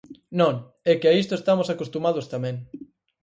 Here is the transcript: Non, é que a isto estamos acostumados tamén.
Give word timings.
Non, 0.39 0.55
é 0.91 0.93
que 0.99 1.07
a 1.09 1.15
isto 1.21 1.33
estamos 1.35 1.67
acostumados 1.69 2.25
tamén. 2.33 2.55